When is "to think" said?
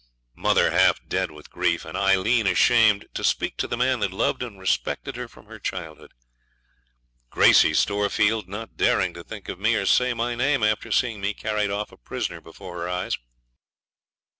9.13-9.47